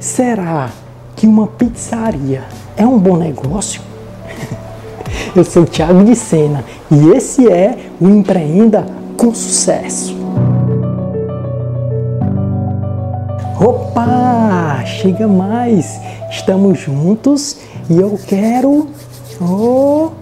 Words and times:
Será 0.00 0.70
que 1.14 1.26
uma 1.26 1.46
pizzaria 1.46 2.42
é 2.74 2.86
um 2.86 2.98
bom 2.98 3.18
negócio? 3.18 3.82
Eu 5.36 5.44
sou 5.44 5.66
Thiago 5.66 6.02
de 6.04 6.16
Sena 6.16 6.64
e 6.90 7.10
esse 7.10 7.46
é 7.46 7.76
o 8.00 8.08
Empreenda 8.08 8.86
com 9.18 9.34
Sucesso. 9.34 10.16
Opa! 13.60 14.82
Chega 14.86 15.28
mais! 15.28 16.00
Estamos 16.30 16.78
juntos 16.78 17.58
e 17.90 17.98
eu 17.98 18.18
quero 18.26 18.88
oh, 19.38 20.12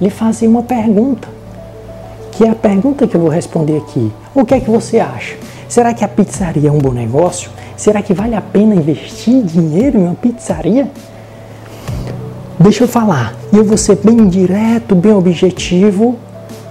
lhe 0.00 0.08
fazer 0.08 0.48
uma 0.48 0.62
pergunta. 0.62 1.28
Que 2.32 2.44
é 2.44 2.48
a 2.48 2.54
pergunta 2.54 3.06
que 3.06 3.14
eu 3.14 3.20
vou 3.20 3.28
responder 3.28 3.76
aqui. 3.76 4.10
O 4.34 4.46
que 4.46 4.54
é 4.54 4.60
que 4.60 4.70
você 4.70 4.98
acha? 4.98 5.36
Será 5.68 5.92
que 5.92 6.04
a 6.04 6.08
pizzaria 6.08 6.70
é 6.70 6.72
um 6.72 6.78
bom 6.78 6.92
negócio? 6.92 7.50
Será 7.76 8.00
que 8.00 8.14
vale 8.14 8.34
a 8.34 8.40
pena 8.40 8.74
investir 8.74 9.42
dinheiro 9.42 9.98
em 9.98 10.04
uma 10.04 10.14
pizzaria? 10.14 10.88
Deixa 12.58 12.84
eu 12.84 12.88
falar, 12.88 13.34
e 13.52 13.58
eu 13.58 13.64
vou 13.64 13.76
ser 13.76 13.96
bem 13.96 14.28
direto, 14.28 14.94
bem 14.94 15.12
objetivo 15.12 16.16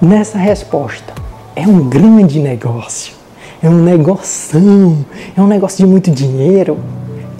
nessa 0.01 0.39
resposta. 0.39 1.13
É 1.55 1.67
um 1.67 1.87
grande 1.87 2.39
negócio, 2.39 3.13
é 3.61 3.69
um 3.69 3.83
negoção, 3.83 5.05
é 5.37 5.41
um 5.41 5.45
negócio 5.45 5.85
de 5.85 5.85
muito 5.85 6.09
dinheiro, 6.09 6.79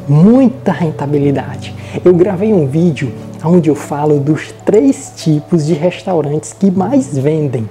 muita 0.08 0.72
rentabilidade. 0.72 1.74
Eu 2.04 2.14
gravei 2.14 2.54
um 2.54 2.68
vídeo 2.68 3.12
onde 3.44 3.70
eu 3.70 3.76
falo 3.76 4.20
dos 4.20 4.54
três 4.64 5.12
tipos 5.16 5.66
de 5.66 5.74
restaurantes 5.74 6.54
que 6.54 6.70
mais 6.70 7.18
vendem. 7.18 7.68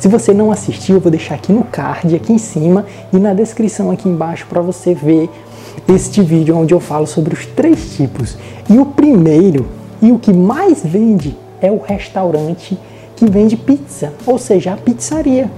Se 0.00 0.08
você 0.08 0.32
não 0.32 0.50
assistiu, 0.50 0.94
eu 0.94 1.00
vou 1.00 1.10
deixar 1.10 1.34
aqui 1.34 1.52
no 1.52 1.62
card, 1.62 2.16
aqui 2.16 2.32
em 2.32 2.38
cima 2.38 2.86
e 3.12 3.18
na 3.18 3.34
descrição 3.34 3.90
aqui 3.90 4.08
embaixo 4.08 4.46
para 4.48 4.62
você 4.62 4.94
ver 4.94 5.28
este 5.86 6.22
vídeo 6.22 6.56
onde 6.56 6.72
eu 6.72 6.80
falo 6.80 7.06
sobre 7.06 7.34
os 7.34 7.44
três 7.44 7.96
tipos. 7.96 8.38
E 8.70 8.78
o 8.78 8.86
primeiro 8.86 9.66
e 10.00 10.10
o 10.10 10.18
que 10.18 10.32
mais 10.32 10.82
vende 10.82 11.36
é 11.60 11.70
o 11.70 11.78
restaurante 11.78 12.78
que 13.14 13.28
vende 13.28 13.58
pizza, 13.58 14.14
ou 14.24 14.38
seja, 14.38 14.72
a 14.72 14.76
pizzaria. 14.78 15.50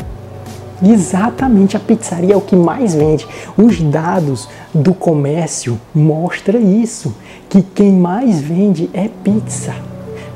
Exatamente, 0.84 1.77
a 1.77 1.81
pizzaria 1.81 2.34
é 2.34 2.37
o 2.37 2.41
que 2.41 2.56
mais 2.56 2.97
vende. 2.97 3.25
Os 3.56 3.81
dados 3.81 4.49
do 4.75 4.93
comércio 4.93 5.81
mostram 5.95 6.61
isso, 6.83 7.15
que 7.49 7.62
quem 7.62 7.93
mais 7.93 8.41
vende 8.41 8.91
é 8.93 9.09
pizza. 9.23 9.92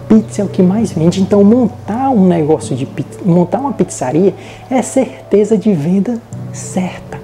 Pizza 0.09 0.43
é 0.43 0.45
o 0.45 0.49
que 0.49 0.63
mais 0.63 0.93
vende. 0.93 1.21
Então, 1.21 1.43
montar 1.43 2.11
um 2.11 2.27
negócio 2.27 2.77
de 2.77 2.87
pizza, 2.87 3.19
montar 3.25 3.59
uma 3.59 3.73
pizzaria 3.73 4.35
é 4.71 4.81
certeza 4.83 5.59
de 5.59 5.73
venda 5.73 6.21
certa. 6.53 7.19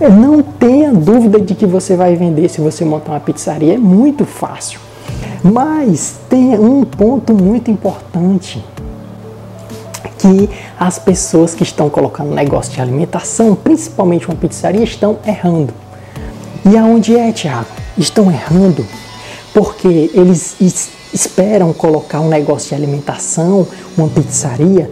Não 0.00 0.42
tenha 0.42 0.92
dúvida 0.92 1.40
de 1.40 1.54
que 1.54 1.66
você 1.66 1.96
vai 1.96 2.16
vender 2.16 2.48
se 2.48 2.60
você 2.60 2.84
montar 2.84 3.12
uma 3.12 3.20
pizzaria, 3.20 3.74
é 3.74 3.78
muito 3.78 4.24
fácil. 4.24 4.80
Mas 5.42 6.16
tem 6.28 6.58
um 6.58 6.84
ponto 6.84 7.34
muito 7.34 7.70
importante 7.70 8.64
que 10.18 10.48
as 10.80 10.98
pessoas 10.98 11.54
que 11.54 11.62
estão 11.62 11.90
colocando 11.90 12.34
negócio 12.34 12.72
de 12.72 12.80
alimentação, 12.80 13.54
principalmente 13.54 14.26
uma 14.26 14.34
pizzaria, 14.34 14.82
estão 14.82 15.18
errando. 15.26 15.72
E 16.64 16.76
aonde 16.78 17.14
é, 17.14 17.30
Tiago? 17.30 17.68
Estão 17.96 18.30
errando 18.30 18.86
porque 19.52 20.10
eles 20.14 20.56
esperam 21.14 21.72
colocar 21.72 22.20
um 22.20 22.28
negócio 22.28 22.70
de 22.70 22.74
alimentação, 22.74 23.66
uma 23.96 24.08
pizzaria, 24.08 24.90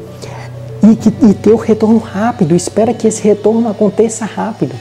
e, 0.83 0.97
que, 0.97 1.13
e 1.27 1.35
ter 1.35 1.51
o 1.51 1.57
retorno 1.57 1.99
rápido, 1.99 2.55
espera 2.55 2.95
que 2.95 3.07
esse 3.07 3.23
retorno 3.23 3.69
aconteça 3.69 4.25
rápido. 4.25 4.75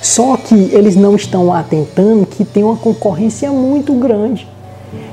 Só 0.00 0.36
que 0.36 0.54
eles 0.54 0.96
não 0.96 1.16
estão 1.16 1.52
atentando 1.52 2.26
que 2.26 2.44
tem 2.44 2.62
uma 2.62 2.76
concorrência 2.76 3.50
muito 3.50 3.94
grande. 3.94 4.46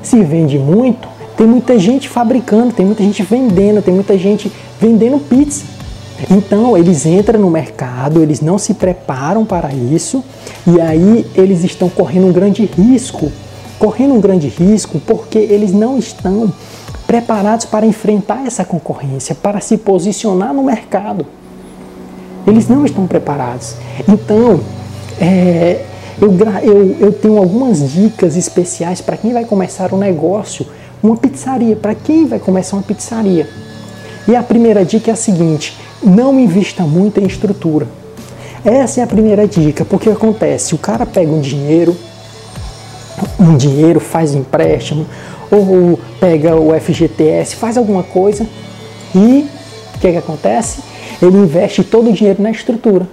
Se 0.02 0.22
vende 0.22 0.58
muito, 0.58 1.08
tem 1.36 1.46
muita 1.46 1.78
gente 1.78 2.08
fabricando, 2.08 2.72
tem 2.72 2.84
muita 2.84 3.02
gente 3.02 3.22
vendendo, 3.22 3.82
tem 3.82 3.94
muita 3.94 4.18
gente 4.18 4.52
vendendo 4.80 5.18
pizza. 5.18 5.64
Então 6.30 6.76
eles 6.76 7.06
entram 7.06 7.40
no 7.40 7.48
mercado, 7.50 8.22
eles 8.22 8.40
não 8.40 8.58
se 8.58 8.74
preparam 8.74 9.44
para 9.44 9.72
isso 9.72 10.22
e 10.66 10.78
aí 10.80 11.26
eles 11.34 11.64
estão 11.64 11.88
correndo 11.88 12.26
um 12.26 12.32
grande 12.32 12.64
risco 12.64 13.32
correndo 13.80 14.14
um 14.14 14.20
grande 14.20 14.46
risco 14.46 15.00
porque 15.00 15.38
eles 15.38 15.72
não 15.72 15.98
estão 15.98 16.52
preparados 17.06 17.64
para 17.64 17.86
enfrentar 17.86 18.46
essa 18.46 18.62
concorrência, 18.62 19.34
para 19.34 19.58
se 19.60 19.78
posicionar 19.78 20.52
no 20.52 20.62
mercado. 20.62 21.26
Eles 22.46 22.68
não 22.68 22.84
estão 22.84 23.06
preparados. 23.06 23.74
Então, 24.06 24.60
é, 25.18 25.82
eu, 26.20 26.30
eu, 26.62 26.96
eu 27.00 27.12
tenho 27.12 27.38
algumas 27.38 27.90
dicas 27.90 28.36
especiais 28.36 29.00
para 29.00 29.16
quem 29.16 29.32
vai 29.32 29.46
começar 29.46 29.92
um 29.94 29.98
negócio, 29.98 30.66
uma 31.02 31.16
pizzaria, 31.16 31.74
para 31.74 31.94
quem 31.94 32.26
vai 32.26 32.38
começar 32.38 32.76
uma 32.76 32.82
pizzaria. 32.82 33.48
E 34.28 34.36
a 34.36 34.42
primeira 34.42 34.84
dica 34.84 35.10
é 35.10 35.14
a 35.14 35.16
seguinte: 35.16 35.74
não 36.02 36.38
invista 36.38 36.82
muito 36.82 37.18
em 37.18 37.24
estrutura. 37.24 37.88
Essa 38.62 39.00
é 39.00 39.04
a 39.04 39.06
primeira 39.06 39.48
dica, 39.48 39.86
porque 39.86 40.10
acontece, 40.10 40.74
o 40.74 40.78
cara 40.78 41.06
pega 41.06 41.32
um 41.32 41.40
dinheiro, 41.40 41.96
um 43.38 43.56
dinheiro, 43.56 44.00
faz 44.00 44.34
empréstimo, 44.34 45.06
ou 45.50 45.98
pega 46.18 46.54
o 46.54 46.78
FGTS, 46.78 47.56
faz 47.56 47.76
alguma 47.76 48.02
coisa 48.02 48.46
e 49.14 49.46
o 49.94 49.98
que, 50.00 50.06
é 50.06 50.12
que 50.12 50.18
acontece? 50.18 50.80
Ele 51.20 51.36
investe 51.36 51.84
todo 51.84 52.08
o 52.08 52.12
dinheiro 52.12 52.42
na 52.42 52.50
estrutura. 52.50 53.06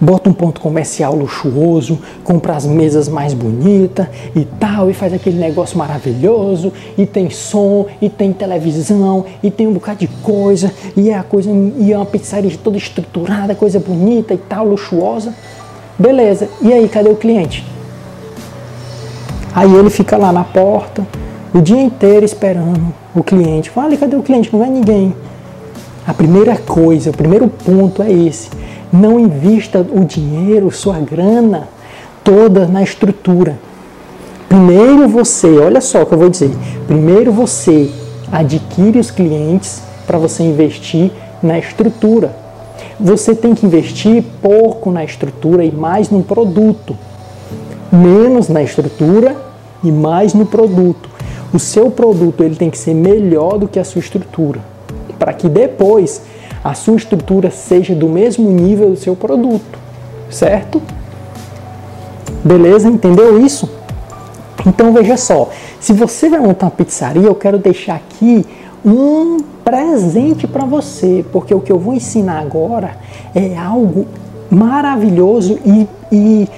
Bota 0.00 0.28
um 0.28 0.32
ponto 0.32 0.60
comercial 0.60 1.14
luxuoso, 1.14 1.98
compra 2.22 2.56
as 2.56 2.66
mesas 2.66 3.08
mais 3.08 3.32
bonitas 3.32 4.08
e 4.34 4.44
tal, 4.44 4.90
e 4.90 4.92
faz 4.92 5.14
aquele 5.14 5.38
negócio 5.38 5.78
maravilhoso, 5.78 6.72
e 6.98 7.06
tem 7.06 7.30
som, 7.30 7.86
e 8.02 8.10
tem 8.10 8.32
televisão, 8.32 9.24
e 9.42 9.50
tem 9.50 9.66
um 9.66 9.72
bocado 9.72 10.00
de 10.00 10.08
coisa, 10.08 10.72
e 10.96 11.10
é 11.10 11.14
a 11.14 11.22
coisa, 11.22 11.48
e 11.78 11.92
é 11.92 11.96
uma 11.96 12.04
pizzaria 12.04 12.50
toda 12.62 12.76
estruturada, 12.76 13.54
coisa 13.54 13.78
bonita 13.78 14.34
e 14.34 14.38
tal, 14.38 14.66
luxuosa. 14.66 15.32
Beleza, 15.98 16.48
e 16.60 16.72
aí, 16.72 16.88
cadê 16.88 17.08
o 17.08 17.16
cliente? 17.16 17.64
Aí 19.54 19.72
ele 19.72 19.88
fica 19.88 20.16
lá 20.16 20.32
na 20.32 20.42
porta 20.42 21.06
o 21.54 21.60
dia 21.60 21.80
inteiro 21.80 22.24
esperando 22.24 22.92
o 23.14 23.22
cliente. 23.22 23.70
Fala, 23.70 23.96
cadê 23.96 24.16
o 24.16 24.22
cliente? 24.22 24.52
Não 24.52 24.58
vai 24.58 24.68
ninguém. 24.68 25.14
A 26.04 26.12
primeira 26.12 26.56
coisa, 26.56 27.10
o 27.10 27.16
primeiro 27.16 27.46
ponto 27.46 28.02
é 28.02 28.12
esse. 28.12 28.50
Não 28.92 29.20
invista 29.20 29.78
o 29.78 30.04
dinheiro, 30.04 30.70
sua 30.72 30.98
grana 30.98 31.68
toda 32.24 32.66
na 32.66 32.82
estrutura. 32.82 33.56
Primeiro 34.48 35.08
você, 35.08 35.58
olha 35.58 35.80
só 35.80 36.02
o 36.02 36.06
que 36.06 36.14
eu 36.14 36.18
vou 36.18 36.28
dizer. 36.28 36.50
Primeiro 36.88 37.30
você 37.30 37.90
adquire 38.32 38.98
os 38.98 39.12
clientes 39.12 39.82
para 40.06 40.18
você 40.18 40.42
investir 40.42 41.12
na 41.40 41.58
estrutura. 41.58 42.34
Você 42.98 43.34
tem 43.34 43.54
que 43.54 43.64
investir 43.64 44.24
pouco 44.42 44.90
na 44.90 45.04
estrutura 45.04 45.64
e 45.64 45.70
mais 45.70 46.10
no 46.10 46.22
produto 46.22 46.96
menos 47.92 48.48
na 48.48 48.62
estrutura 48.62 49.36
e 49.84 49.92
mais 49.92 50.34
no 50.34 50.46
produto. 50.46 51.08
O 51.52 51.58
seu 51.58 51.90
produto 51.90 52.42
ele 52.42 52.56
tem 52.56 52.70
que 52.70 52.78
ser 52.78 52.94
melhor 52.94 53.58
do 53.58 53.68
que 53.68 53.78
a 53.78 53.84
sua 53.84 54.00
estrutura, 54.00 54.60
para 55.18 55.32
que 55.32 55.48
depois 55.48 56.22
a 56.64 56.74
sua 56.74 56.96
estrutura 56.96 57.50
seja 57.50 57.94
do 57.94 58.08
mesmo 58.08 58.50
nível 58.50 58.90
do 58.90 58.96
seu 58.96 59.14
produto, 59.14 59.78
certo? 60.30 60.82
Beleza? 62.42 62.88
Entendeu 62.88 63.40
isso? 63.44 63.70
Então 64.66 64.92
veja 64.92 65.16
só, 65.16 65.50
se 65.78 65.92
você 65.92 66.28
vai 66.28 66.40
montar 66.40 66.66
uma 66.66 66.72
pizzaria, 66.72 67.26
eu 67.26 67.34
quero 67.34 67.58
deixar 67.58 67.96
aqui 67.96 68.46
um 68.84 69.38
presente 69.64 70.46
para 70.46 70.64
você, 70.64 71.24
porque 71.32 71.54
o 71.54 71.60
que 71.60 71.70
eu 71.70 71.78
vou 71.78 71.94
ensinar 71.94 72.40
agora 72.40 72.96
é 73.34 73.56
algo 73.56 74.06
maravilhoso 74.50 75.58
e, 75.64 75.88
e 76.12 76.48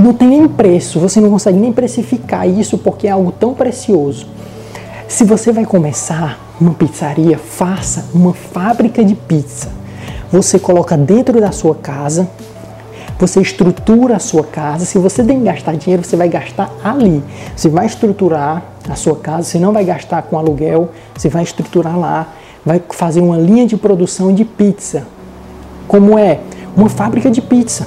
não 0.00 0.12
tem 0.12 0.28
nem 0.28 0.48
preço, 0.48 1.00
você 1.00 1.20
não 1.20 1.30
consegue 1.30 1.58
nem 1.58 1.72
precificar 1.72 2.48
isso 2.48 2.76
porque 2.78 3.08
é 3.08 3.10
algo 3.10 3.32
tão 3.32 3.54
precioso. 3.54 4.26
Se 5.08 5.24
você 5.24 5.52
vai 5.52 5.64
começar 5.64 6.38
uma 6.60 6.74
pizzaria, 6.74 7.38
faça 7.38 8.06
uma 8.12 8.34
fábrica 8.34 9.04
de 9.04 9.14
pizza. 9.14 9.68
Você 10.30 10.58
coloca 10.58 10.96
dentro 10.96 11.40
da 11.40 11.52
sua 11.52 11.74
casa, 11.74 12.28
você 13.18 13.40
estrutura 13.40 14.16
a 14.16 14.18
sua 14.18 14.44
casa. 14.44 14.84
Se 14.84 14.98
você 14.98 15.24
tem 15.24 15.38
que 15.38 15.44
gastar 15.44 15.74
dinheiro, 15.76 16.04
você 16.04 16.16
vai 16.16 16.28
gastar 16.28 16.70
ali. 16.84 17.22
Você 17.56 17.68
vai 17.68 17.86
estruturar 17.86 18.62
a 18.88 18.94
sua 18.94 19.16
casa, 19.16 19.44
você 19.44 19.58
não 19.58 19.72
vai 19.72 19.84
gastar 19.84 20.22
com 20.22 20.36
aluguel, 20.36 20.90
você 21.16 21.28
vai 21.28 21.42
estruturar 21.42 21.98
lá, 21.98 22.28
vai 22.64 22.82
fazer 22.90 23.20
uma 23.20 23.38
linha 23.38 23.66
de 23.66 23.76
produção 23.76 24.34
de 24.34 24.44
pizza. 24.44 25.06
Como 25.88 26.18
é? 26.18 26.40
Uma 26.76 26.90
fábrica 26.90 27.30
de 27.30 27.40
pizza. 27.40 27.86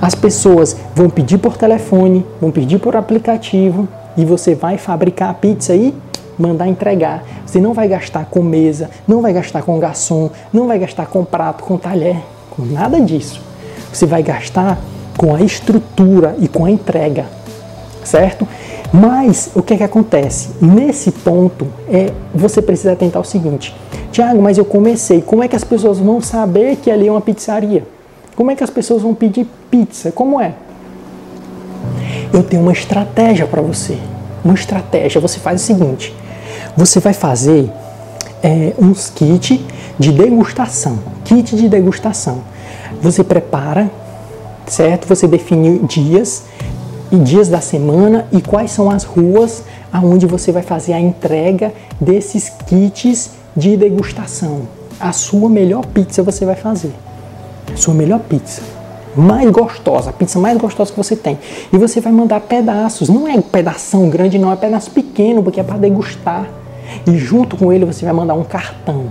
As 0.00 0.14
pessoas 0.14 0.76
vão 0.94 1.10
pedir 1.10 1.38
por 1.38 1.56
telefone, 1.56 2.24
vão 2.40 2.50
pedir 2.50 2.78
por 2.78 2.94
aplicativo 2.94 3.88
e 4.16 4.24
você 4.24 4.54
vai 4.54 4.78
fabricar 4.78 5.30
a 5.30 5.34
pizza 5.34 5.74
e 5.74 5.92
mandar 6.38 6.68
entregar. 6.68 7.24
Você 7.44 7.60
não 7.60 7.74
vai 7.74 7.88
gastar 7.88 8.26
com 8.26 8.40
mesa, 8.40 8.90
não 9.08 9.20
vai 9.20 9.32
gastar 9.32 9.62
com 9.62 9.78
garçom, 9.78 10.30
não 10.52 10.68
vai 10.68 10.78
gastar 10.78 11.06
com 11.06 11.24
prato, 11.24 11.64
com 11.64 11.76
talher, 11.76 12.16
com 12.50 12.62
nada 12.62 13.00
disso. 13.00 13.42
Você 13.92 14.06
vai 14.06 14.22
gastar 14.22 14.78
com 15.16 15.34
a 15.34 15.40
estrutura 15.40 16.36
e 16.38 16.46
com 16.46 16.64
a 16.64 16.70
entrega. 16.70 17.26
certo? 18.04 18.46
Mas 18.92 19.50
o 19.54 19.62
que 19.62 19.74
é 19.74 19.76
que 19.76 19.82
acontece? 19.82 20.50
Nesse 20.62 21.10
ponto, 21.10 21.66
é, 21.90 22.12
você 22.34 22.62
precisa 22.62 22.94
tentar 22.96 23.20
o 23.20 23.24
seguinte: 23.24 23.74
Tiago, 24.12 24.40
mas 24.40 24.56
eu 24.56 24.64
comecei, 24.64 25.20
como 25.20 25.42
é 25.42 25.48
que 25.48 25.56
as 25.56 25.64
pessoas 25.64 25.98
vão 25.98 26.20
saber 26.20 26.76
que 26.76 26.90
ali 26.90 27.08
é 27.08 27.10
uma 27.10 27.20
pizzaria? 27.20 27.84
Como 28.38 28.52
é 28.52 28.54
que 28.54 28.62
as 28.62 28.70
pessoas 28.70 29.02
vão 29.02 29.16
pedir 29.16 29.48
pizza? 29.68 30.12
Como 30.12 30.40
é? 30.40 30.54
Eu 32.32 32.40
tenho 32.44 32.62
uma 32.62 32.70
estratégia 32.70 33.48
para 33.48 33.60
você. 33.60 33.98
Uma 34.44 34.54
estratégia. 34.54 35.20
Você 35.20 35.40
faz 35.40 35.60
o 35.60 35.64
seguinte: 35.64 36.14
você 36.76 37.00
vai 37.00 37.12
fazer 37.12 37.68
é, 38.40 38.74
uns 38.78 39.10
kits 39.10 39.58
de 39.98 40.12
degustação. 40.12 41.00
Kit 41.24 41.56
de 41.56 41.68
degustação. 41.68 42.44
Você 43.02 43.24
prepara, 43.24 43.90
certo? 44.68 45.08
Você 45.08 45.26
define 45.26 45.80
dias 45.80 46.44
e 47.10 47.16
dias 47.16 47.48
da 47.48 47.60
semana 47.60 48.24
e 48.30 48.40
quais 48.40 48.70
são 48.70 48.88
as 48.88 49.02
ruas 49.02 49.64
aonde 49.92 50.26
você 50.26 50.52
vai 50.52 50.62
fazer 50.62 50.92
a 50.92 51.00
entrega 51.00 51.72
desses 52.00 52.48
kits 52.68 53.32
de 53.56 53.76
degustação. 53.76 54.62
A 55.00 55.12
sua 55.12 55.48
melhor 55.48 55.84
pizza 55.86 56.22
você 56.22 56.44
vai 56.44 56.54
fazer. 56.54 56.92
Sua 57.76 57.94
melhor 57.94 58.20
pizza. 58.20 58.62
Mais 59.16 59.50
gostosa, 59.50 60.10
a 60.10 60.12
pizza 60.12 60.38
mais 60.38 60.56
gostosa 60.58 60.92
que 60.92 60.96
você 60.96 61.16
tem. 61.16 61.38
E 61.72 61.78
você 61.78 62.00
vai 62.00 62.12
mandar 62.12 62.40
pedaços. 62.40 63.08
Não 63.08 63.26
é 63.26 63.40
pedaço 63.40 63.98
grande, 64.06 64.38
não, 64.38 64.52
é 64.52 64.56
pedaço 64.56 64.90
pequeno, 64.90 65.42
porque 65.42 65.60
é 65.60 65.62
para 65.62 65.78
degustar. 65.78 66.46
E 67.06 67.16
junto 67.16 67.56
com 67.56 67.72
ele 67.72 67.84
você 67.84 68.04
vai 68.04 68.14
mandar 68.14 68.34
um 68.34 68.44
cartão. 68.44 69.06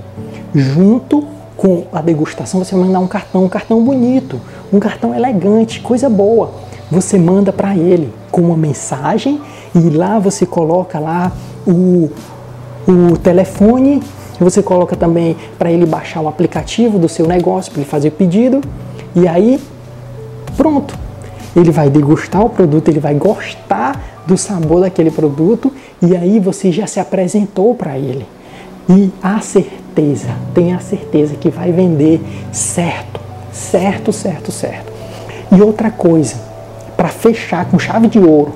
Junto 0.54 1.26
com 1.56 1.86
a 1.92 2.02
degustação 2.02 2.64
você 2.64 2.76
vai 2.76 2.86
mandar 2.86 3.00
um 3.00 3.08
cartão, 3.08 3.44
um 3.44 3.50
cartão 3.50 3.84
bonito, 3.84 4.40
um 4.72 4.80
cartão 4.80 5.14
elegante, 5.14 5.80
coisa 5.80 6.10
boa 6.10 6.68
você 6.90 7.18
manda 7.18 7.52
para 7.52 7.76
ele 7.76 8.14
com 8.32 8.42
uma 8.42 8.58
mensagem 8.58 9.42
e 9.76 9.90
lá 9.90 10.20
você 10.20 10.46
coloca 10.46 11.00
lá 11.00 11.32
o, 11.66 12.10
o 12.88 13.18
telefone, 13.18 14.02
você 14.44 14.62
coloca 14.62 14.96
também 14.96 15.36
para 15.58 15.72
ele 15.72 15.86
baixar 15.86 16.22
o 16.22 16.28
aplicativo 16.28 17.00
do 17.00 17.10
seu 17.10 17.28
negócio, 17.28 17.72
para 17.72 17.82
ele 17.82 17.90
fazer 17.90 18.10
o 18.10 18.12
pedido 18.12 18.62
e 19.16 19.28
aí 19.28 19.60
pronto. 20.56 20.98
Ele 21.56 21.72
vai 21.72 21.90
degustar 21.90 22.46
o 22.46 22.50
produto, 22.50 22.90
ele 22.90 23.00
vai 23.00 23.16
gostar 23.16 24.24
do 24.28 24.38
sabor 24.38 24.82
daquele 24.82 25.10
produto 25.10 25.72
e 26.02 26.16
aí 26.16 26.40
você 26.40 26.72
já 26.72 26.86
se 26.86 27.00
apresentou 27.00 27.74
para 27.74 27.98
ele. 27.98 28.26
E 28.90 29.12
a 29.22 29.40
certeza, 29.40 30.30
tenha 30.54 30.78
a 30.78 30.80
certeza 30.80 31.36
que 31.36 31.50
vai 31.50 31.72
vender 31.72 32.22
certo, 32.52 33.20
certo, 33.52 34.14
certo, 34.14 34.52
certo. 34.52 34.94
E 35.52 35.62
outra 35.62 35.90
coisa, 35.90 36.36
para 36.96 37.10
fechar 37.10 37.66
com 37.66 37.80
chave 37.80 38.08
de 38.08 38.20
ouro. 38.20 38.54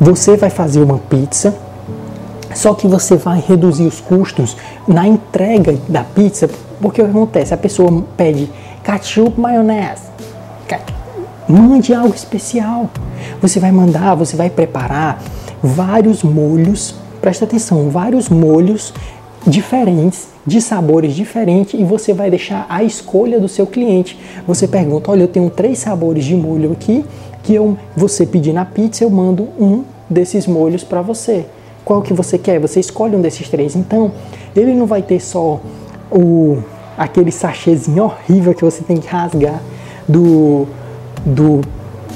Você 0.00 0.36
vai 0.36 0.50
fazer 0.50 0.82
uma 0.82 0.98
pizza, 0.98 1.54
só 2.54 2.74
que 2.74 2.86
você 2.86 3.16
vai 3.16 3.42
reduzir 3.46 3.84
os 3.84 4.00
custos 4.00 4.56
na 4.86 5.06
entrega 5.06 5.76
da 5.88 6.04
pizza, 6.04 6.48
porque 6.80 7.02
o 7.02 7.04
que 7.04 7.10
acontece? 7.10 7.52
A 7.52 7.56
pessoa 7.56 8.04
pede 8.16 8.50
ketchup, 8.82 9.40
maionese, 9.40 10.14
mande 11.48 11.92
algo 11.94 12.14
especial. 12.14 12.90
Você 13.40 13.60
vai 13.60 13.72
mandar, 13.72 14.14
você 14.14 14.36
vai 14.36 14.50
preparar 14.50 15.22
vários 15.62 16.22
molhos, 16.22 16.94
presta 17.20 17.44
atenção, 17.44 17.90
vários 17.90 18.28
molhos 18.28 18.92
diferentes, 19.46 20.28
de 20.46 20.60
sabores 20.60 21.14
diferentes, 21.14 21.78
e 21.78 21.84
você 21.84 22.12
vai 22.12 22.30
deixar 22.30 22.66
a 22.68 22.82
escolha 22.82 23.38
do 23.40 23.48
seu 23.48 23.66
cliente. 23.66 24.18
Você 24.46 24.66
pergunta: 24.66 25.10
olha, 25.10 25.22
eu 25.22 25.28
tenho 25.28 25.50
três 25.50 25.78
sabores 25.78 26.24
de 26.24 26.34
molho 26.34 26.72
aqui, 26.72 27.04
que 27.42 27.54
eu, 27.54 27.76
você 27.96 28.26
pedir 28.26 28.52
na 28.52 28.64
pizza, 28.64 29.04
eu 29.04 29.10
mando 29.10 29.44
um 29.58 29.84
desses 30.08 30.46
molhos 30.46 30.84
para 30.84 31.02
você. 31.02 31.46
Qual 31.84 32.00
que 32.00 32.14
você 32.14 32.38
quer? 32.38 32.58
Você 32.60 32.80
escolhe 32.80 33.14
um 33.14 33.20
desses 33.20 33.48
três. 33.48 33.76
Então, 33.76 34.12
ele 34.56 34.74
não 34.74 34.86
vai 34.86 35.02
ter 35.02 35.20
só 35.20 35.60
o 36.10 36.58
aquele 36.96 37.32
sachêzinho 37.32 38.04
horrível 38.04 38.54
que 38.54 38.64
você 38.64 38.82
tem 38.84 38.98
que 38.98 39.08
rasgar 39.08 39.60
do 40.08 40.66
do 41.26 41.60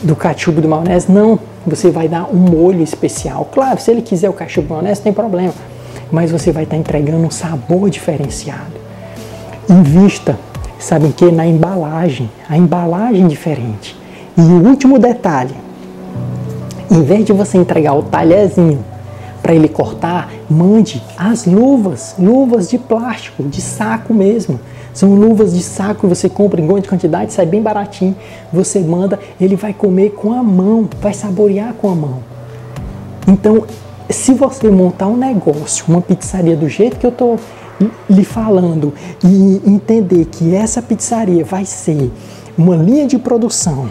do 0.02 0.14
ketchup 0.14 0.60
do 0.60 0.68
maionese. 0.68 1.10
Não, 1.10 1.38
você 1.66 1.90
vai 1.90 2.08
dar 2.08 2.28
um 2.32 2.36
molho 2.36 2.82
especial. 2.82 3.48
Claro, 3.52 3.80
se 3.80 3.90
ele 3.90 4.02
quiser 4.02 4.30
o 4.30 4.32
ketchup 4.32 4.68
do 4.68 4.74
maionese, 4.74 5.02
tem 5.02 5.12
problema. 5.12 5.54
Mas 6.10 6.30
você 6.30 6.52
vai 6.52 6.62
estar 6.62 6.76
tá 6.76 6.80
entregando 6.80 7.26
um 7.26 7.30
sabor 7.30 7.90
diferenciado. 7.90 8.78
Invista, 9.68 10.38
o 11.04 11.12
que? 11.12 11.30
Na 11.30 11.46
embalagem. 11.46 12.30
A 12.48 12.56
embalagem 12.56 13.26
diferente. 13.26 13.96
E 14.36 14.40
o 14.40 14.66
último 14.66 14.98
detalhe: 14.98 15.54
em 16.90 17.02
vez 17.02 17.24
de 17.24 17.32
você 17.32 17.58
entregar 17.58 17.94
o 17.94 18.02
talherzinho 18.02 18.82
para 19.42 19.54
ele 19.54 19.68
cortar, 19.68 20.32
mande 20.48 21.02
as 21.16 21.46
luvas, 21.46 22.14
luvas 22.18 22.68
de 22.68 22.78
plástico, 22.78 23.42
de 23.42 23.60
saco 23.60 24.12
mesmo. 24.12 24.58
São 24.92 25.14
luvas 25.14 25.54
de 25.54 25.62
saco 25.62 26.08
você 26.08 26.28
compra 26.28 26.60
em 26.60 26.66
grande 26.66 26.88
quantidade, 26.88 27.32
sai 27.32 27.46
bem 27.46 27.62
baratinho. 27.62 28.16
Você 28.52 28.80
manda, 28.80 29.18
ele 29.40 29.56
vai 29.56 29.72
comer 29.72 30.10
com 30.10 30.32
a 30.32 30.42
mão, 30.42 30.88
vai 31.00 31.14
saborear 31.14 31.74
com 31.74 31.90
a 31.90 31.94
mão. 31.94 32.22
Então, 33.26 33.64
se 34.10 34.32
você 34.32 34.70
montar 34.70 35.06
um 35.06 35.16
negócio, 35.16 35.84
uma 35.88 36.00
pizzaria 36.00 36.56
do 36.56 36.68
jeito 36.68 36.98
que 36.98 37.06
eu 37.06 37.10
estou 37.10 37.38
lhe 38.10 38.24
falando 38.24 38.92
e 39.22 39.62
entender 39.64 40.24
que 40.24 40.54
essa 40.54 40.82
pizzaria 40.82 41.44
vai 41.44 41.64
ser 41.64 42.10
uma 42.56 42.74
linha 42.74 43.06
de 43.06 43.18
produção 43.18 43.88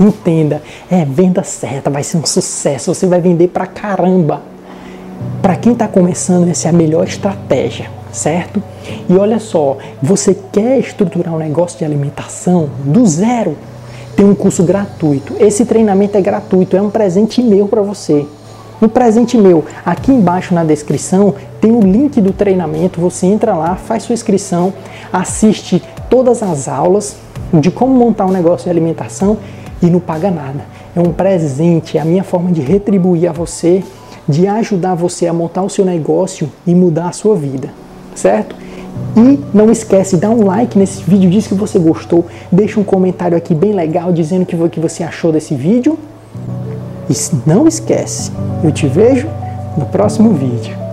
Entenda, 0.00 0.62
é 0.88 1.04
venda 1.04 1.42
certa, 1.42 1.90
vai 1.90 2.04
ser 2.04 2.18
um 2.18 2.24
sucesso, 2.26 2.94
você 2.94 3.04
vai 3.04 3.20
vender 3.20 3.48
pra 3.48 3.66
caramba. 3.66 4.42
Para 5.40 5.56
quem 5.56 5.72
está 5.72 5.88
começando, 5.88 6.48
essa 6.48 6.68
é 6.68 6.70
a 6.70 6.74
melhor 6.74 7.06
estratégia, 7.06 7.90
certo? 8.12 8.62
E 9.08 9.16
olha 9.16 9.38
só, 9.38 9.76
você 10.02 10.36
quer 10.52 10.78
estruturar 10.78 11.34
um 11.34 11.38
negócio 11.38 11.78
de 11.78 11.84
alimentação 11.84 12.68
do 12.84 13.06
zero? 13.06 13.56
Tem 14.16 14.26
um 14.26 14.34
curso 14.34 14.64
gratuito. 14.64 15.34
Esse 15.38 15.64
treinamento 15.64 16.18
é 16.18 16.20
gratuito, 16.20 16.76
é 16.76 16.82
um 16.82 16.90
presente 16.90 17.40
meu 17.40 17.68
para 17.68 17.82
você. 17.82 18.26
Um 18.80 18.88
presente 18.88 19.36
meu. 19.36 19.64
Aqui 19.84 20.12
embaixo 20.12 20.54
na 20.54 20.64
descrição 20.64 21.34
tem 21.60 21.72
o 21.72 21.80
link 21.80 22.20
do 22.20 22.32
treinamento. 22.32 23.00
Você 23.00 23.26
entra 23.26 23.54
lá, 23.54 23.76
faz 23.76 24.04
sua 24.04 24.14
inscrição, 24.14 24.72
assiste 25.12 25.82
todas 26.10 26.42
as 26.42 26.68
aulas 26.68 27.16
de 27.52 27.70
como 27.70 27.94
montar 27.94 28.26
um 28.26 28.30
negócio 28.30 28.64
de 28.64 28.70
alimentação 28.70 29.38
e 29.82 29.86
não 29.86 30.00
paga 30.00 30.30
nada. 30.30 30.60
É 30.94 31.00
um 31.00 31.12
presente, 31.12 31.96
é 31.96 32.00
a 32.00 32.04
minha 32.04 32.24
forma 32.24 32.52
de 32.52 32.60
retribuir 32.60 33.28
a 33.28 33.32
você, 33.32 33.82
de 34.28 34.46
ajudar 34.46 34.94
você 34.94 35.26
a 35.26 35.32
montar 35.32 35.62
o 35.62 35.70
seu 35.70 35.84
negócio 35.84 36.50
e 36.66 36.74
mudar 36.74 37.08
a 37.08 37.12
sua 37.12 37.34
vida, 37.34 37.70
certo? 38.14 38.54
E 39.16 39.40
não 39.54 39.70
esquece, 39.70 40.16
dá 40.16 40.28
um 40.28 40.44
like 40.44 40.78
nesse 40.78 41.02
vídeo, 41.02 41.30
diz 41.30 41.46
que 41.46 41.54
você 41.54 41.78
gostou, 41.78 42.26
deixa 42.50 42.78
um 42.78 42.84
comentário 42.84 43.36
aqui 43.36 43.54
bem 43.54 43.72
legal 43.72 44.12
dizendo 44.12 44.42
o 44.42 44.68
que 44.68 44.80
você 44.80 45.02
achou 45.02 45.32
desse 45.32 45.54
vídeo. 45.54 45.98
E 47.08 47.14
não 47.48 47.66
esquece, 47.66 48.30
eu 48.62 48.70
te 48.70 48.86
vejo 48.86 49.28
no 49.76 49.86
próximo 49.86 50.34
vídeo. 50.34 50.87